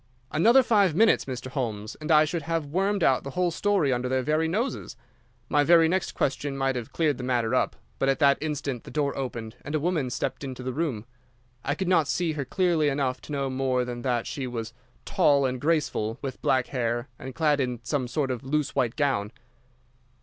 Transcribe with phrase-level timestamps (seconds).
[0.31, 1.45] _'"Another five minutes, Mr.
[1.51, 4.95] Holmes, and I should have wormed out the whole story under their very noses.
[5.47, 8.89] My very next question might have cleared the matter up, but at that instant the
[8.89, 11.05] door opened and a woman stepped into the room.
[11.63, 14.73] I could not see her clearly enough to know more than that she was
[15.05, 19.31] tall and graceful, with black hair, and clad in some sort of loose white gown.